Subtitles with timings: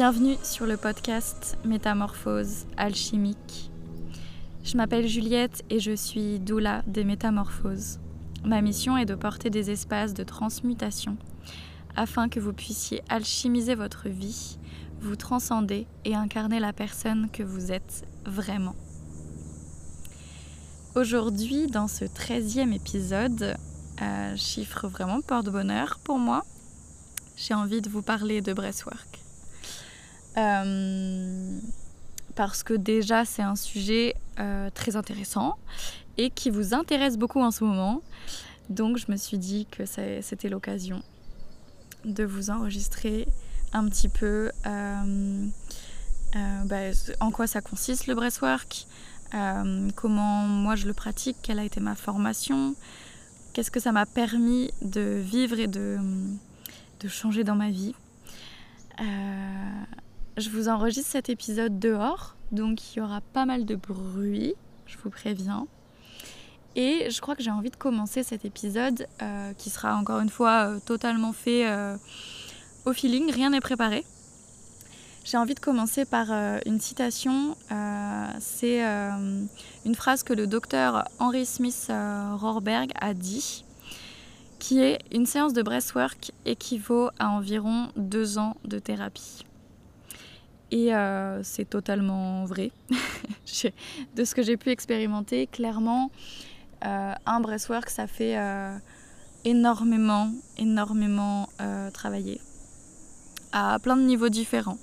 [0.00, 3.70] Bienvenue sur le podcast Métamorphose alchimique.
[4.64, 8.00] Je m'appelle Juliette et je suis doula des métamorphoses.
[8.42, 11.18] Ma mission est de porter des espaces de transmutation
[11.96, 14.58] afin que vous puissiez alchimiser votre vie,
[15.02, 18.76] vous transcender et incarner la personne que vous êtes vraiment.
[20.94, 23.54] Aujourd'hui, dans ce 13e épisode,
[24.00, 26.42] euh, chiffre vraiment porte-bonheur pour moi,
[27.36, 29.20] j'ai envie de vous parler de breathwork.
[30.36, 31.58] Euh,
[32.36, 35.56] parce que déjà c'est un sujet euh, très intéressant
[36.16, 38.02] et qui vous intéresse beaucoup en ce moment.
[38.68, 41.02] Donc je me suis dit que c'était l'occasion
[42.04, 43.26] de vous enregistrer
[43.72, 45.46] un petit peu euh,
[46.64, 46.76] bah,
[47.18, 48.86] en quoi ça consiste le breathwork,
[49.96, 52.76] comment moi je le pratique, quelle a été ma formation,
[53.52, 55.98] qu'est-ce que ça m'a permis de vivre et de,
[57.00, 57.94] de changer dans ma vie.
[60.40, 64.54] Je vous enregistre cet épisode dehors, donc il y aura pas mal de bruit,
[64.86, 65.66] je vous préviens.
[66.76, 70.30] Et je crois que j'ai envie de commencer cet épisode euh, qui sera encore une
[70.30, 71.94] fois euh, totalement fait euh,
[72.86, 74.02] au feeling, rien n'est préparé.
[75.24, 76.30] J'ai envie de commencer par
[76.64, 77.54] une citation.
[78.40, 83.66] C'est une phrase que le docteur Henry Smith Rorberg a dit,
[84.58, 89.44] qui est une séance de breathwork équivaut à environ deux ans de thérapie.
[90.70, 92.70] Et euh, c'est totalement vrai.
[94.16, 96.10] de ce que j'ai pu expérimenter, clairement,
[96.84, 98.76] euh, un breathwork, ça fait euh,
[99.44, 101.48] énormément, énormément
[101.92, 102.40] travailler.
[103.52, 104.78] À plein de niveaux différents.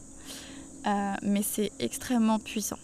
[1.21, 2.79] mais c'est extrêmement puissant.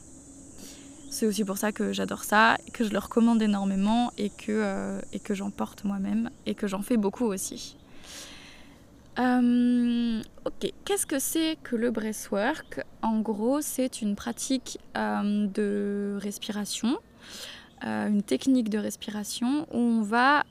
[1.10, 5.20] C'est aussi pour ça que j'adore ça, que je le recommande énormément et que, et
[5.20, 7.78] que j'en porte moi-même et que j'en fais beaucoup aussi.
[9.20, 12.82] Euh, ok, qu'est-ce que c'est que le breathwork?
[13.02, 16.98] En gros, c'est une pratique euh, de respiration,
[17.86, 20.44] euh, une technique de respiration où on va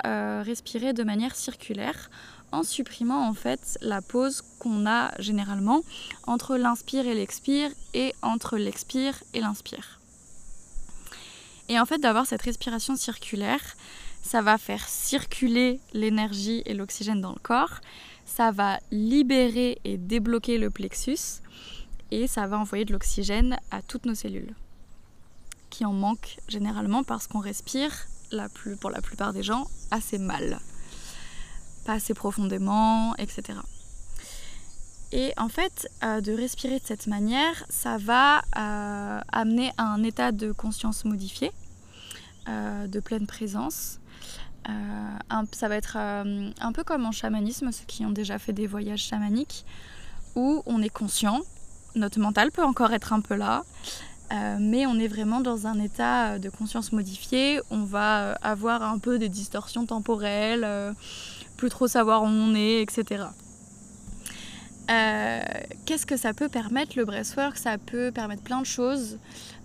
[0.42, 2.10] respirer de manière circulaire
[2.52, 5.80] en supprimant en fait la pause qu'on a généralement
[6.26, 9.98] entre l'inspire et l'expire et entre l'expire et l'inspire.
[11.68, 13.62] Et en fait, d'avoir cette respiration circulaire,
[14.22, 17.80] ça va faire circuler l'énergie et l'oxygène dans le corps
[18.24, 21.40] ça va libérer et débloquer le plexus
[22.10, 24.54] et ça va envoyer de l'oxygène à toutes nos cellules
[25.72, 28.06] qui en manquent généralement parce qu'on respire,
[28.80, 30.60] pour la plupart des gens, assez mal,
[31.86, 33.58] pas assez profondément, etc.
[35.12, 40.02] Et en fait, euh, de respirer de cette manière, ça va euh, amener à un
[40.02, 41.52] état de conscience modifié,
[42.48, 43.98] euh, de pleine présence,
[44.68, 48.52] euh, ça va être euh, un peu comme en chamanisme, ceux qui ont déjà fait
[48.52, 49.64] des voyages chamaniques,
[50.34, 51.40] où on est conscient,
[51.94, 53.64] notre mental peut encore être un peu là,
[54.32, 57.60] euh, mais on est vraiment dans un état de conscience modifié.
[57.70, 60.66] On va avoir un peu des distorsions temporelles,
[61.56, 63.24] plus trop savoir où on est, etc.
[65.86, 67.56] Qu'est-ce que ça peut permettre le breathwork?
[67.56, 69.18] Ça peut permettre plein de choses.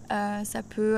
[0.10, 0.98] ça peut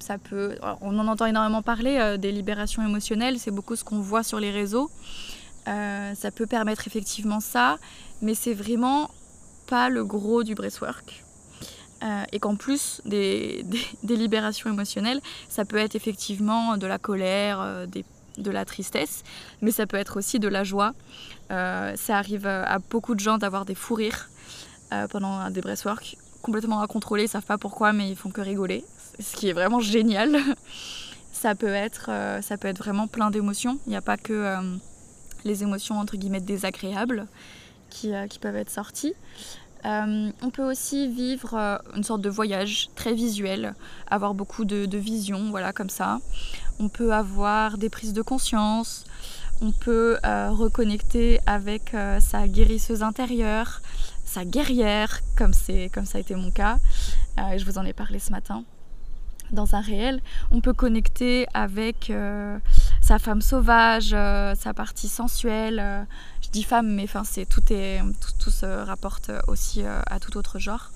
[0.00, 4.00] ça peut, on en entend énormément parler euh, des libérations émotionnelles, c'est beaucoup ce qu'on
[4.00, 4.90] voit sur les réseaux.
[5.68, 7.78] Euh, ça peut permettre effectivement ça,
[8.22, 9.10] mais c'est vraiment
[9.66, 11.24] pas le gros du breathwork.
[12.02, 13.64] Euh, et qu'en plus des,
[14.02, 19.22] libérations émotionnelles, ça peut être effectivement de la colère, de la tristesse,
[19.60, 20.94] mais ça peut être aussi de la joie.
[21.50, 24.30] ça arrive à beaucoup de gens d'avoir des fous rires
[25.10, 28.84] pendant des breathwork complètement incontrôlés, ils savent pas pourquoi, mais ils font que rigoler
[29.18, 30.36] ce qui est vraiment génial.
[31.40, 33.78] ça, peut être, euh, ça peut être vraiment plein d'émotions.
[33.86, 34.76] Il n'y a pas que euh,
[35.44, 37.26] les émotions entre guillemets désagréables
[37.88, 39.14] qui, euh, peuvent être sorties.
[39.84, 43.74] on peut aussi vivre une sorte de voyage très visuel,
[44.10, 46.18] avoir beaucoup de, de visions, voilà, comme ça.
[46.78, 49.04] On peut avoir des prises de conscience,
[49.62, 50.18] on peut
[50.50, 53.80] reconnecter avec sa guérisseuse intérieure,
[54.26, 55.52] sa guerrière, comme,
[55.94, 56.76] comme ça a été mon cas.
[57.56, 58.64] je vous en ai parlé ce matin
[59.52, 60.20] dans un réel,
[60.50, 62.58] on peut connecter avec euh,
[63.00, 65.78] sa femme sauvage, euh, sa partie sensuelle.
[65.80, 66.02] Euh,
[66.42, 67.06] je dis femme, mais
[67.48, 68.00] tout est
[68.38, 70.90] tout, se rapporte aussi à tout autre genre.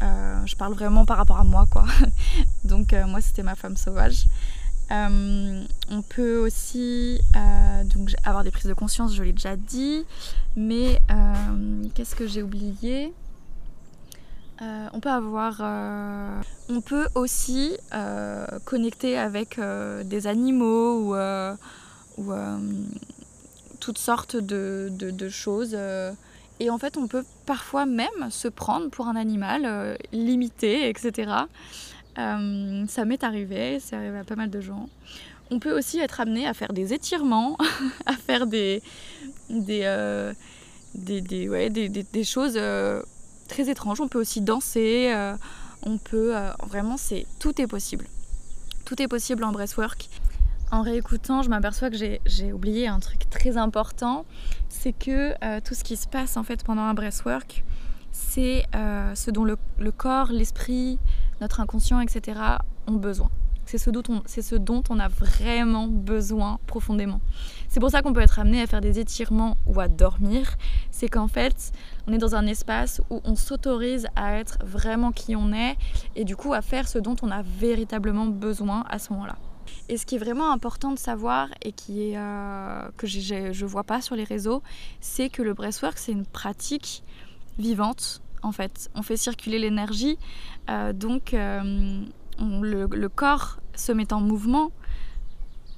[0.00, 1.86] je parle vraiment par rapport à moi, quoi.
[2.64, 4.26] Donc moi c'était ma femme sauvage.
[4.90, 7.20] on peut aussi
[8.24, 10.04] avoir des prises de conscience, je l'ai déjà dit,
[10.56, 11.00] mais
[11.94, 13.12] qu'est-ce que j'ai oublié?
[14.62, 19.60] Euh, on peut avoir, euh, on peut aussi euh, connecter avec
[20.04, 21.14] des animaux
[22.16, 22.32] ou,
[23.80, 25.76] toutes sortes de, choses
[26.58, 31.32] Et en fait, on peut parfois même se prendre pour un animal, limité, etc.
[32.16, 34.88] ça m'est arrivé, c'est arrivé à pas mal de gens.
[35.50, 37.56] On peut aussi être amené à faire des étirements,
[38.06, 38.82] à faire des,
[39.50, 40.32] des,
[40.94, 42.58] des, des, des, choses
[43.46, 44.00] très étranges.
[44.00, 45.14] On peut aussi danser,
[45.82, 46.34] on peut
[46.66, 48.06] vraiment, c'est tout est possible.
[48.84, 50.08] Tout est possible en breathwork.
[50.72, 54.24] En réécoutant, je m'aperçois que j'ai oublié un truc très important,
[54.68, 57.64] c'est que euh, tout ce qui se passe en fait pendant un breathwork,
[58.10, 59.56] c'est euh, ce dont le,
[59.92, 60.98] corps, l'esprit,
[61.40, 62.40] notre inconscient, etc.
[62.88, 63.30] ont besoin.
[63.66, 67.20] C'est ce, dont on a vraiment besoin profondément.
[67.68, 70.56] C'est pour ça qu'on peut être amené à faire des étirements ou à dormir.
[70.90, 71.72] C'est qu'en fait,
[72.06, 75.76] on est dans un espace où on s'autorise à être vraiment qui on est
[76.14, 79.36] et du coup à faire ce dont on a véritablement besoin à ce moment-là.
[79.88, 83.84] Et ce qui est vraiment important de savoir et qui euh, que je ne vois
[83.84, 84.62] pas sur les réseaux,
[85.00, 87.02] c'est que le breathwork, c'est une pratique
[87.58, 88.90] vivante en fait.
[88.94, 90.18] On fait circuler l'énergie,
[90.70, 92.04] euh, donc euh,
[92.38, 94.70] le, corps se met en mouvement.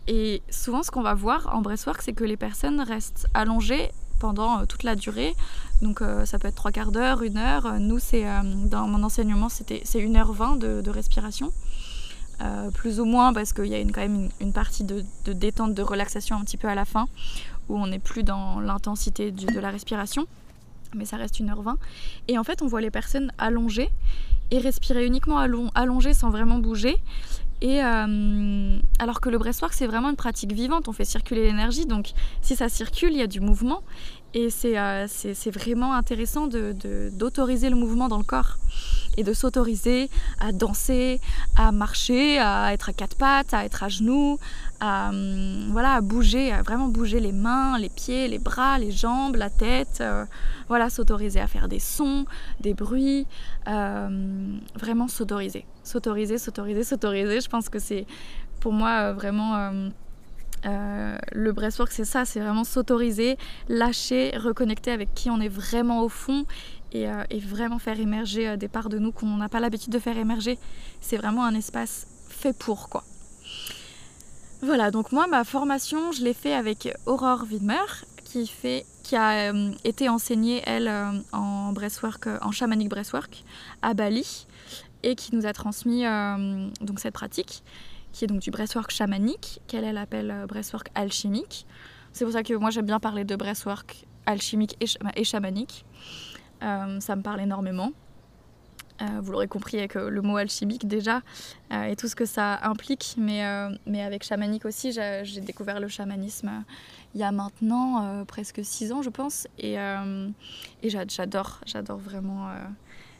[0.06, 3.90] Et souvent, ce qu'on va voir en breathwork, c'est que les personnes restent allongées
[4.20, 5.34] pendant toute la durée.
[5.82, 7.78] Donc ça peut être trois quarts d'heure, une heure.
[7.78, 8.24] Nous, c'est
[8.64, 11.52] dans mon enseignement, c'était c'est 1h20 de, de respiration.
[12.40, 15.74] Euh, plus ou moins parce qu'il y a une, quand même une, partie de, détente,
[15.74, 17.08] de relaxation un petit peu à la fin,
[17.68, 20.26] où on n'est plus dans l'intensité de la respiration,
[20.94, 21.74] mais ça reste 1h20.
[22.28, 23.90] Et en fait, on voit les personnes allongées
[24.50, 25.38] et respirer uniquement
[25.74, 26.96] allongées sans vraiment bouger.
[27.60, 31.86] Et euh, alors que le breathwork, c'est vraiment une pratique vivante, on fait circuler l'énergie,
[31.86, 33.82] donc si ça circule, il y a du mouvement.
[34.34, 35.06] Et c'est euh,
[35.46, 38.58] vraiment intéressant d'autoriser le mouvement dans le corps
[39.18, 41.20] et de s'autoriser à danser,
[41.56, 44.38] à marcher, à être à quatre pattes, à être à genoux,
[44.80, 48.92] à, hum, voilà, à bouger, à vraiment bouger les mains, les pieds, les bras, les
[48.92, 49.98] jambes, la tête.
[50.00, 50.24] Euh,
[50.68, 52.26] voilà, s'autoriser à faire des sons,
[52.60, 53.26] des bruits.
[53.66, 55.66] Euh, vraiment s'autoriser.
[55.82, 57.40] S'autoriser, s'autoriser, s'autoriser.
[57.40, 58.06] Je pense que c'est
[58.60, 59.72] pour moi euh, vraiment.
[60.64, 63.36] le breathwork, c'est ça, c'est vraiment s'autoriser,
[63.68, 66.46] lâcher, reconnecter avec qui on est vraiment au fond
[66.94, 69.98] euh, et, vraiment faire émerger euh, des parts de nous qu'on n'a pas l'habitude de
[69.98, 70.58] faire émerger.
[71.00, 73.04] C'est vraiment un espace fait pour quoi.
[74.62, 77.76] Voilà, donc moi ma formation je l'ai fait avec Aurore Widmer
[78.24, 80.90] qui, fait, qui a euh, été enseignée elle
[81.32, 82.50] en breathwork, en
[83.82, 84.46] à Bali
[85.02, 86.02] et qui nous a transmis
[86.80, 87.62] donc cette pratique
[88.12, 91.66] qui est donc du breathwork chamanique qu'elle elle appelle breathwork alchimique.
[92.12, 94.76] C'est pour ça que moi j'aime bien parler de breathwork alchimique
[95.16, 95.84] et chamanique.
[96.62, 97.92] Euh, ça me parle énormément.
[99.00, 101.22] Euh, vous l'aurez compris avec euh, le mot alchimique déjà
[101.70, 103.42] et tout ce que ça implique, mais,
[103.86, 106.64] mais avec chamanique aussi, j'ai découvert le chamanisme
[107.14, 112.50] il y a maintenant presque six ans, je pense, et, et j'adore, j'adore vraiment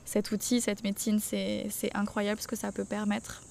[0.05, 3.43] cet outil, cette médecine, c'est incroyable ce que ça peut permettre.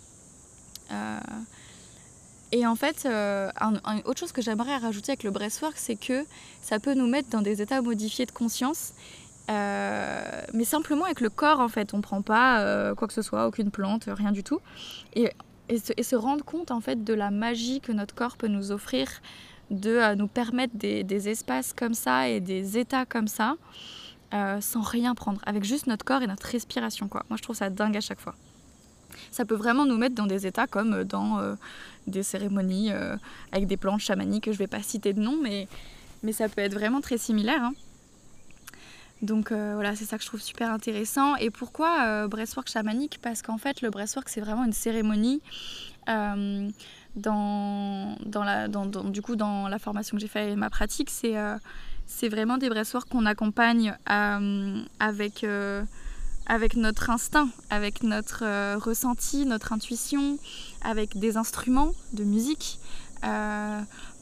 [2.52, 3.08] Et en fait,
[4.06, 6.26] autre chose que j'aimerais rajouter avec le breathwork, c'est que
[6.62, 8.94] ça peut nous mettre dans des états modifiés de conscience
[9.50, 13.22] euh, mais simplement avec le corps en fait, on prend pas euh, quoi que ce
[13.22, 14.60] soit, aucune plante, rien du tout.
[15.14, 15.32] Et,
[15.70, 19.08] et, se, rendre compte en fait de la magie que notre corps peut nous offrir,
[19.72, 23.56] de euh, nous permettre des, espaces comme ça et des états comme ça,
[24.60, 27.24] sans rien prendre, avec juste notre corps et notre respiration quoi.
[27.30, 28.36] Moi je trouve ça dingue à chaque fois.
[29.32, 31.40] Ça peut vraiment nous mettre dans des états comme dans
[32.08, 32.92] des cérémonies
[33.54, 35.70] avec des plantes chamaniques, je vais pas citer de nom, mais,
[36.24, 37.64] mais ça peut être vraiment très similaire.
[37.64, 37.74] Hein.
[39.22, 41.36] Donc euh, voilà, c'est ça que je trouve super intéressant.
[41.38, 45.42] Et pourquoi euh, chamanique Parce qu'en fait, le breastwork, c'est vraiment une cérémonie.
[46.10, 46.70] Euh,
[47.16, 51.10] dans, dans, la, dans, du coup, dans la formation que j'ai faite et ma pratique,
[51.10, 51.36] c'est
[52.06, 55.46] c'est vraiment des breastworks qu'on accompagne avec,
[56.46, 60.38] avec notre instinct, avec notre ressenti, notre intuition,
[60.84, 62.80] avec des instruments de musique.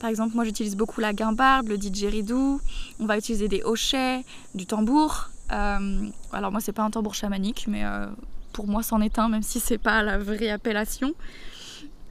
[0.06, 2.62] Euh, par exemple, moi j'utilise beaucoup la guimbarde, le didgeridoo.
[3.00, 5.30] On va utiliser des hochets, du tambour.
[5.52, 8.08] Euh, alors moi c'est pas un tambour chamanique, mais euh,
[8.54, 11.14] pour moi c'en est un, même si c'est pas la vraie appellation.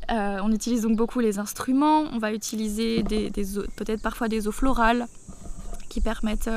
[0.08, 2.04] on utilise donc beaucoup les instruments.
[2.12, 3.30] On va utiliser des,
[3.76, 5.06] peut-être parfois des eaux florales
[5.88, 6.50] qui permettent,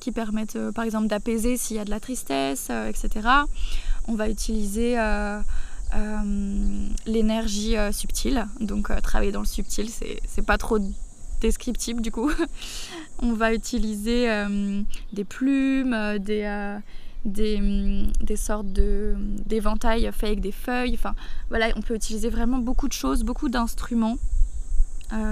[0.00, 3.44] qui permettent par exemple d'apaiser s'il y a de la tristesse, etc.
[4.06, 5.40] On va utiliser euh,
[7.06, 8.46] l'énergie euh, subtile.
[8.60, 10.78] Donc euh, travailler dans le subtil, c'est pas trop
[11.40, 12.30] descriptible du coup.
[13.20, 14.28] On va utiliser
[15.12, 16.78] des plumes, des,
[17.24, 20.94] des, des, sortes d'éventails faits avec des feuilles.
[20.94, 21.14] Enfin
[21.48, 24.16] voilà, on peut utiliser vraiment beaucoup de choses, beaucoup d'instruments,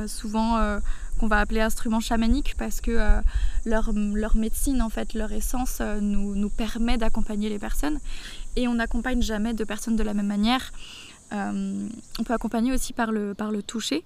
[0.06, 0.78] souvent
[1.22, 2.98] qu'on va appeler instruments chamaniques parce que
[3.64, 8.00] leur, leur, médecine, en fait, leur essence nous, nous permet d'accompagner les personnes.
[8.56, 10.72] Et on n'accompagne jamais deux personnes de la même manière.
[11.30, 14.02] on peut accompagner aussi par le toucher.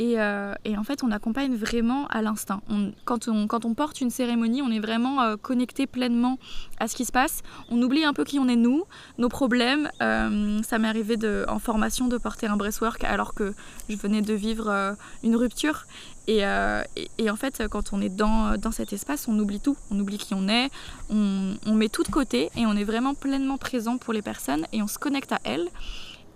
[0.00, 2.60] Euh, et, en fait, on accompagne vraiment à l'instinct.
[3.04, 6.38] Quand on, porte une cérémonie, on est vraiment euh, connecté pleinement
[6.78, 7.42] à ce qui se passe.
[7.70, 8.84] On oublie un peu qui on est nous,
[9.18, 9.90] nos problèmes.
[10.00, 11.16] Euh, ça m'est arrivé
[11.48, 13.54] en formation de porter un breastwork alors que
[13.88, 15.84] je venais de vivre une rupture.
[16.28, 19.76] Et, en fait, quand on est dans, cet espace, on oublie tout.
[19.90, 20.70] On oublie qui on est,
[21.10, 24.82] on met tout de côté et on est vraiment pleinement présent pour les personnes et
[24.82, 25.68] on se connecte à elles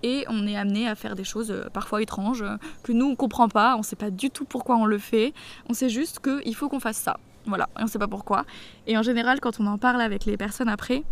[0.03, 3.17] et on est amené à faire des choses euh, parfois étranges euh, que nous on
[3.17, 5.33] comprend pas, on sait pas du tout pourquoi on le fait,
[5.69, 7.19] on sait juste qu'il faut qu'on fasse ça.
[7.47, 8.45] Voilà, et on sait pas pourquoi.
[8.87, 11.03] Et en général, quand on en parle avec les personnes après,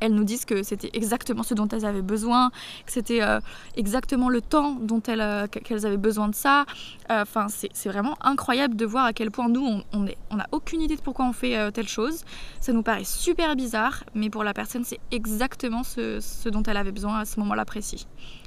[0.00, 2.50] elles nous disent que c'était exactement ce dont elles avaient besoin,
[2.84, 3.40] que c'était euh,
[3.76, 6.64] exactement le temps dont elles, euh, qu'elles avaient besoin de ça.
[7.10, 10.82] Euh, enfin, c'est vraiment incroyable de voir à quel point nous, on n'a on aucune
[10.82, 12.24] idée de pourquoi on fait telle chose.
[12.60, 16.92] Ça nous paraît super bizarre, mais pour la personne, c'est exactement ce, dont elle avait
[16.92, 18.06] besoin à ce moment-là précis.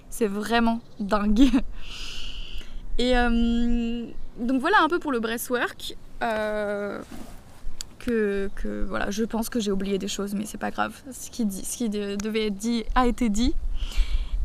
[0.09, 1.49] C'est vraiment dingue.
[2.97, 5.95] Et donc voilà un peu pour le breastwork
[7.99, 8.49] que,
[8.87, 10.93] voilà, je pense que j'ai oublié des choses, mais c'est pas grave.
[11.11, 13.53] Ce qui, devait être dit a été dit.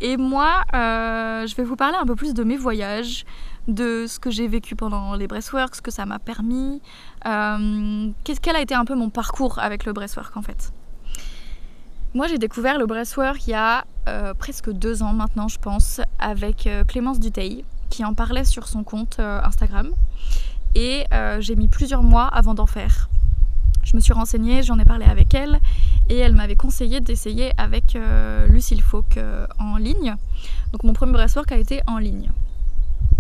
[0.01, 3.25] Et moi, euh, je vais vous parler un peu plus de mes voyages,
[3.69, 6.83] de ce que j'ai vécu pendant les breastworks, ce que ça m'a permis.
[7.27, 10.73] Euh, quel a été un peu mon parcours avec le breastwork en fait
[12.13, 16.01] Moi, j'ai découvert le breastwork il y a euh, presque deux ans maintenant, je pense,
[16.19, 19.91] avec Clémence Duteil, qui en parlait sur son compte Instagram.
[20.75, 21.05] Et
[21.39, 23.09] j'ai mis plusieurs mois avant d'en faire.
[23.85, 25.61] Je me suis renseignée, j'en ai parlé avec elle
[26.09, 30.17] et elle m'avait conseillé d'essayer avec euh, Lucille Fauque euh, en ligne.
[30.73, 32.31] Donc mon premier breastwork a été en ligne.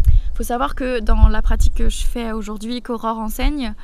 [0.06, 3.75] Il faut savoir que dans la pratique que je fais aujourd'hui, qu'Aurore enseigne,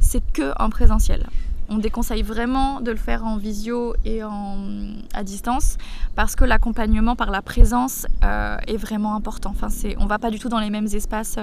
[0.00, 1.26] c'est que en présentiel.
[1.68, 5.78] On déconseille vraiment de le faire en visio et à distance
[6.14, 9.50] parce que l'accompagnement par la présence euh, est vraiment important.
[9.50, 11.38] Enfin, c'est, on va pas du tout dans les mêmes espaces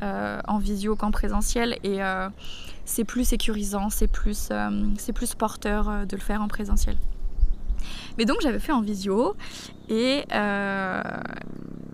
[0.00, 2.02] en visio qu'en présentiel et
[2.88, 4.70] c'est plus sécurisant, c'est plus, euh,
[5.36, 6.96] porteur euh, de le faire en présentiel.
[8.16, 9.36] Mais donc j'avais fait en visio
[9.88, 11.02] et, euh,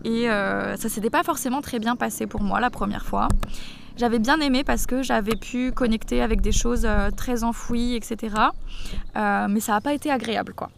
[0.04, 3.28] et ça s'était pas forcément très bien passé pour moi la première fois.
[3.96, 6.86] J'avais bien aimé parce que j'avais pu connecter avec des choses
[7.16, 8.34] très enfouies, etc.
[9.14, 10.70] mais ça n'a pas été agréable quoi.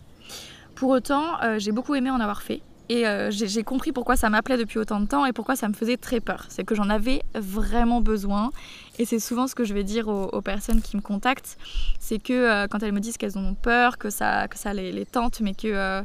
[0.74, 2.60] Pour autant, j'ai beaucoup aimé en avoir fait.
[2.88, 5.96] Et j'ai compris pourquoi ça m'appelait depuis autant de temps et pourquoi ça me faisait
[5.96, 6.46] très peur.
[6.48, 8.50] C'est que j'en avais vraiment besoin.
[8.98, 11.58] Et c'est souvent ce que je vais dire aux, personnes qui me contactent,
[11.98, 15.04] c'est que euh, quand elles me disent qu'elles ont peur, que ça, que ça les,
[15.04, 16.02] tente, mais que euh,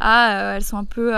[0.00, 1.14] ah, euh, elles sont un peu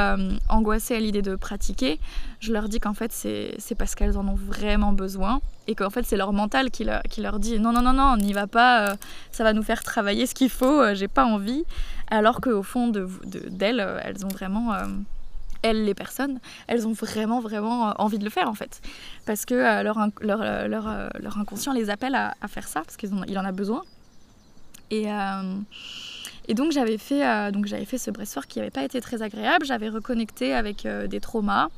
[0.49, 1.99] angoissées à l'idée de pratiquer,
[2.41, 6.05] je leur dis qu'en fait c'est parce qu'elles en ont vraiment besoin et qu'en fait
[6.05, 8.97] c'est leur mental qui leur, dit non non non non on n'y va pas,
[9.31, 11.65] ça va nous faire travailler ce qu'il faut, j'ai pas envie,
[12.11, 14.75] alors qu'au fond d'elles de, de, elles ont vraiment
[15.63, 18.81] elles, les personnes, elles ont vraiment, vraiment euh, envie de le faire en fait.
[19.27, 22.97] Parce que euh, leur, leur, euh, leur, leur, inconscient les appelle à, faire ça, parce
[22.97, 23.83] qu'il en a besoin.
[24.91, 25.07] Et,
[26.49, 27.21] et donc j'avais fait,
[27.85, 29.67] fait ce breastwork qui n'avait pas été très agréable.
[29.67, 31.69] J'avais reconnecté avec des traumas.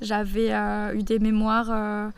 [0.00, 0.52] J'avais
[0.94, 2.12] eu des mémoires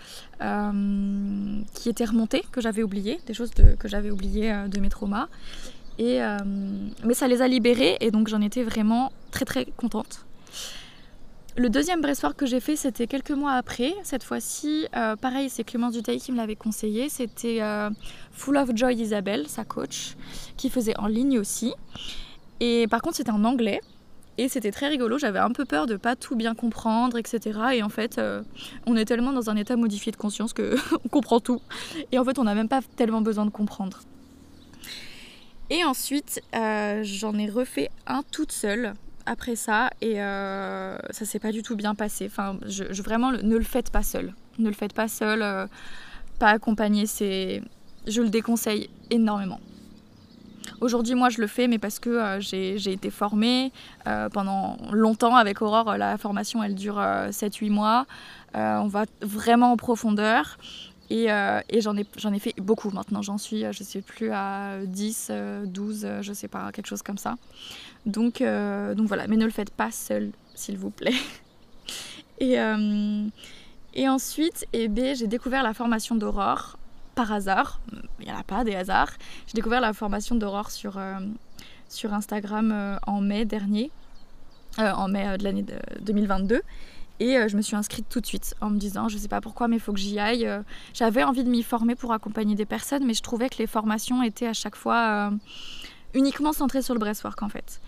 [1.75, 5.29] qui étaient remontées, que j'avais oubliées, des choses que j'avais oubliées de mes traumas.
[5.99, 6.21] Et,
[7.05, 10.27] mais ça les a libérées et donc j'en étais vraiment très très contente.
[11.59, 13.93] Le deuxième breastwork que j'ai fait, c'était quelques mois après.
[14.05, 17.09] Cette fois-ci, euh, pareil, c'est Clémence Dutail qui me l'avait conseillé.
[17.09, 17.91] C'était euh,
[18.31, 20.15] Full of Joy Isabelle, sa coach,
[20.57, 21.75] qui faisait en ligne aussi.
[22.61, 23.81] Et par contre, c'était en anglais.
[24.39, 25.19] Et c'était très rigolo.
[25.19, 27.59] J'avais un peu peur de pas tout bien comprendre, etc.
[27.75, 28.43] Et en fait, euh,
[28.87, 31.61] on est tellement dans un état modifié de conscience que on comprend tout.
[32.13, 34.01] Et en fait, on n'a même pas tellement besoin de comprendre.
[35.71, 38.95] Et ensuite, j'en ai refait un toute seule
[39.29, 42.27] après ça et euh, ça s'est pas du tout bien passé.
[42.27, 44.35] Enfin, je, vraiment, ne le faites pas seul.
[44.59, 45.67] Ne le faites pas seul, euh,
[46.39, 47.07] pas accompagné.
[47.07, 47.63] C'est,
[48.07, 49.61] je le déconseille énormément.
[50.81, 53.73] Aujourd'hui, moi, je le fais, mais parce que euh, j'ai été formée
[54.33, 55.97] pendant longtemps avec Aurore.
[55.97, 58.07] La formation, elle dure 7-8 mois.
[58.55, 60.59] on va vraiment en profondeur.
[61.11, 61.29] Et,
[61.81, 63.23] j'en ai, ai fait beaucoup maintenant.
[63.23, 65.33] J'en suis, je sais plus, à 10,
[65.67, 67.37] 12, je sais pas, quelque chose comme ça.
[68.09, 71.15] Donc, euh, voilà, mais ne le faites pas seul, s'il vous plaît.
[72.39, 73.27] et, euh,
[73.95, 76.78] et ensuite, eh ben, j'ai découvert la formation d'Aurore
[77.19, 77.81] par hasard.
[78.21, 79.11] Il n'y en a pas des hasards.
[79.49, 81.19] J'ai découvert la formation d'Aurore sur, euh,
[81.89, 83.91] sur Instagram en mai dernier,
[84.79, 85.65] en mai de l'année
[86.03, 86.63] 2022.
[87.19, 89.41] Et je me suis inscrite tout de suite en me disant, je ne sais pas
[89.41, 90.49] pourquoi, mais il faut que j'y aille.
[90.95, 94.23] J'avais envie de m'y former pour accompagner des personnes, mais je trouvais que les formations
[94.23, 95.33] étaient à chaque fois
[96.15, 97.81] uniquement centrées sur le breathwork en fait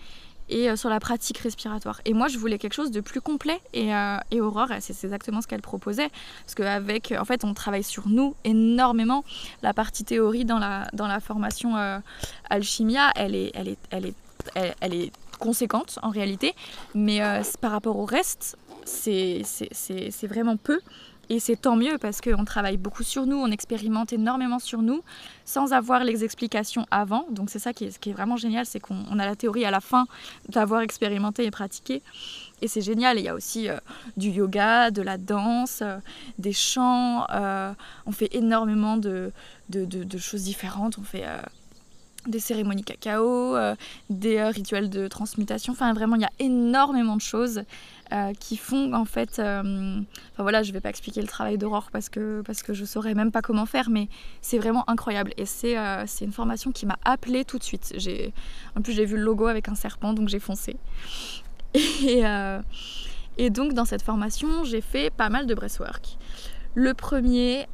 [0.51, 2.01] et euh, sur la pratique respiratoire.
[2.05, 3.59] Et moi, je voulais quelque chose de plus complet.
[3.73, 6.09] Et, euh, et Aurore, c'est exactement ce qu'elle proposait.
[6.45, 9.23] Parce qu'avec, en fait, on travaille sur nous énormément.
[9.63, 11.99] La partie théorie dans la, dans la formation euh,
[12.49, 14.15] Alchimia, elle est, elle, est, elle, est,
[14.81, 16.53] elle, est conséquente en réalité.
[16.93, 17.21] Mais
[17.61, 19.43] par rapport au reste, c'est
[20.23, 20.79] vraiment peu.
[21.31, 25.01] Et c'est tant mieux parce qu'on travaille beaucoup sur nous, on expérimente énormément sur nous
[25.45, 27.25] sans avoir les explications avant.
[27.31, 30.07] Donc c'est ça qui est, vraiment génial, c'est qu'on a la théorie à la fin
[30.49, 32.01] d'avoir expérimenté et pratiqué.
[32.61, 33.17] Et c'est génial.
[33.17, 33.77] il y a aussi euh,
[34.17, 35.99] du yoga, de la danse, euh,
[36.37, 37.25] des chants.
[37.29, 37.71] Euh,
[38.05, 39.31] on fait énormément de,
[39.69, 40.97] de, de, choses différentes.
[40.99, 41.23] On fait
[42.27, 43.55] des cérémonies cacao,
[44.09, 45.73] des rituels de transmutation.
[45.73, 47.63] Enfin, vraiment, il y a énormément de choses.
[48.13, 49.39] Euh, qui font en fait.
[49.39, 50.01] Euh,
[50.33, 53.13] enfin voilà, je vais pas expliquer le travail d'Aurore parce que, parce que je saurais
[53.13, 54.09] même pas comment faire, mais
[54.41, 55.31] c'est vraiment incroyable.
[55.37, 57.95] Et c'est euh, c'est une formation qui m'a appelée tout de suite.
[58.75, 60.75] En plus, j'ai vu le logo avec un serpent, donc j'ai foncé.
[61.73, 62.23] Et,
[63.37, 66.17] et, donc, dans cette formation, j'ai fait pas mal de breathwork.
[66.75, 67.65] Le premier,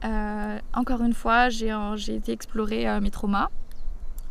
[0.73, 1.71] encore une fois, j'ai
[2.13, 3.49] été explorer mes traumas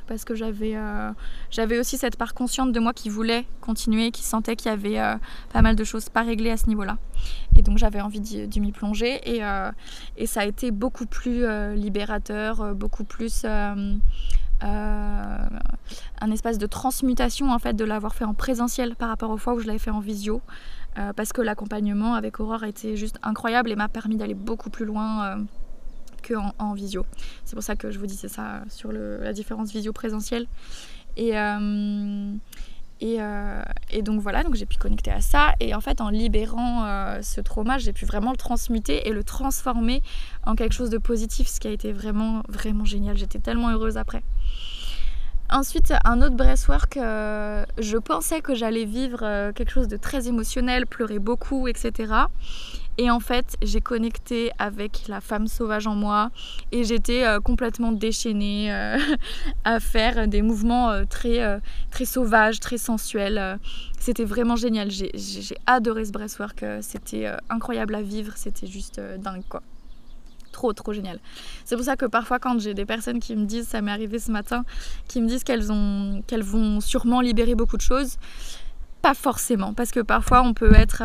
[0.06, 1.12] parce que j'avais euh,
[1.50, 4.98] j'avais aussi cette part consciente de moi qui voulait continuer, qui sentait qu'il y avait
[4.98, 5.16] euh,
[5.52, 6.98] pas mal de choses pas réglées à ce niveau-là.
[7.56, 9.70] Et donc j'avais envie d'y m'y plonger et, euh,
[10.16, 14.00] et, ça a été beaucoup plus libérateur, beaucoup plus un
[16.30, 19.60] espace de transmutation en fait de l'avoir fait en présentiel par rapport aux fois où
[19.60, 20.40] je l'avais fait en visio.
[21.16, 25.46] parce que l'accompagnement avec Aurore été juste incroyable et m'a permis d'aller beaucoup plus loin
[26.34, 27.06] en, visio.
[27.44, 30.46] C'est pour ça que je vous disais ça sur la différence visio présentielle.
[31.16, 32.32] Et, euh,
[33.02, 35.54] euh, et, donc voilà, donc j'ai pu connecter à ça.
[35.60, 39.24] Et en fait, en libérant euh, ce trauma, j'ai pu vraiment le transmuter et le
[39.24, 40.02] transformer
[40.44, 43.16] en quelque chose de positif, ce qui a été vraiment, vraiment génial.
[43.16, 44.22] J'étais tellement heureuse après.
[45.48, 51.20] Ensuite, un autre breathwork, je pensais que j'allais vivre quelque chose de très émotionnel, pleurer
[51.20, 52.26] beaucoup, etc.
[52.98, 56.30] Et en fait, j'ai connecté avec la femme sauvage en moi
[56.72, 58.98] et j'étais euh, complètement déchaînée euh,
[59.64, 63.58] à faire des mouvements euh, très, très sauvages, très sensuels.
[63.98, 64.90] C'était vraiment génial.
[64.90, 66.64] J'ai adoré ce breathwork.
[66.80, 68.32] C'était incroyable à vivre.
[68.36, 69.62] C'était juste dingue quoi.
[70.52, 71.18] Trop, trop génial.
[71.66, 74.18] C'est pour ça que parfois, quand j'ai des personnes qui me disent, ça m'est arrivé
[74.18, 74.64] ce matin,
[75.06, 75.66] qui me disent qu'elles
[76.26, 78.16] qu'elles vont sûrement libérer beaucoup de choses,
[79.02, 79.74] pas forcément.
[79.74, 81.02] Parce que parfois, on peut être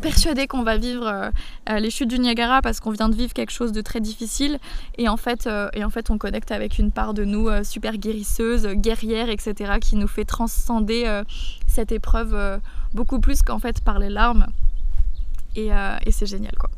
[0.00, 1.30] persuadé qu'on va vivre euh,
[1.68, 4.58] euh, les chutes du Niagara parce qu'on vient de vivre quelque chose de très difficile
[4.96, 7.96] et en fait, euh, et en fait on connecte avec une part de nous super
[7.96, 9.74] guérisseuse, guerrière, etc.
[9.80, 11.22] qui nous fait transcender
[11.66, 12.60] cette épreuve
[12.94, 14.46] beaucoup plus qu'en fait par les larmes
[15.56, 15.68] et,
[16.06, 16.70] et c'est génial quoi.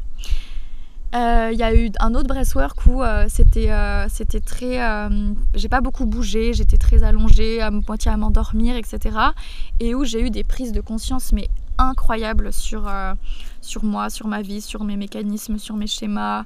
[1.12, 3.70] Il y a eu un autre breathwork où c'était
[4.09, 4.78] c'était très.
[5.54, 9.16] j'ai pas beaucoup bougé, j'étais très allongée, à moitié à m'endormir, etc.
[9.80, 11.48] Et où j'ai eu des prises de conscience, mais
[11.88, 13.14] incroyable sur, euh,
[13.60, 16.44] sur moi, sur ma vie, sur mes mécanismes, sur mes schémas.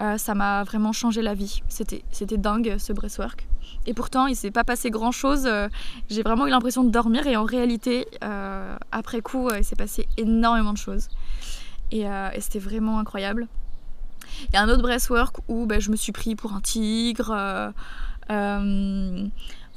[0.00, 1.62] Euh, ça m'a vraiment changé la vie.
[1.68, 2.02] C'était,
[2.36, 3.46] dingue ce breathwork.
[3.86, 5.46] Et pourtant, il s'est pas passé grand chose.
[5.46, 5.68] Euh,
[6.08, 8.06] j'ai vraiment eu l'impression de dormir et en réalité,
[8.92, 11.08] après coup, il s'est passé énormément de choses.
[11.90, 12.04] Et,
[12.38, 13.48] c'était vraiment incroyable.
[14.48, 17.72] Il y a un autre breathwork où ben, je me suis pris pour un tigre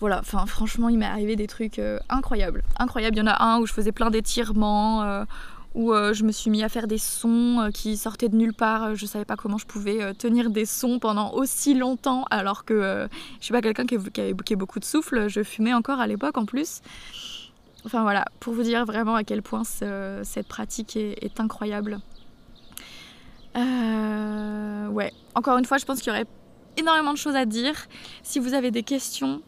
[0.01, 2.63] voilà, enfin franchement il m'est arrivé des trucs euh, incroyables.
[2.79, 5.25] Incroyables, il y en a un où je faisais plein d'étirements, euh,
[5.75, 8.95] où euh, je me suis mis à faire des sons qui sortaient de nulle part.
[8.95, 13.07] Je savais pas comment je pouvais tenir des sons pendant aussi longtemps alors que
[13.39, 16.37] je suis pas quelqu'un qui, qui, avait beaucoup de souffle, je fumais encore à l'époque
[16.39, 16.81] en plus.
[17.85, 21.99] Enfin voilà, pour vous dire vraiment à quel point cette pratique est, incroyable.
[23.55, 26.27] ouais, encore une fois, je pense qu'il y aurait
[26.75, 27.75] énormément de choses à dire.
[28.23, 29.43] Si vous avez des questions,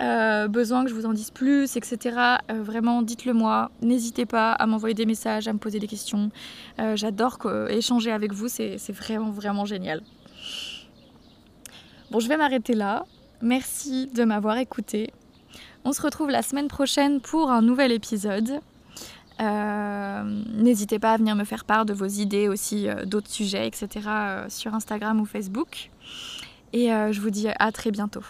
[0.00, 2.38] euh, besoin que je vous en dise plus, etc.
[2.50, 3.70] Euh, vraiment, dites-le moi.
[3.82, 6.30] N'hésitez pas à m'envoyer des messages, à me poser des questions.
[6.78, 10.02] Euh, j'adore échanger avec vous, c'est vraiment, vraiment génial.
[12.10, 13.04] Bon, je vais m'arrêter là.
[13.42, 15.12] Merci de m'avoir écouté.
[15.84, 18.60] On se retrouve la semaine prochaine pour un nouvel épisode.
[19.40, 24.08] N'hésitez pas à venir me faire part de vos idées aussi, d'autres sujets, etc.
[24.48, 25.90] sur Instagram ou Facebook.
[26.72, 28.24] Et je vous dis à très bientôt.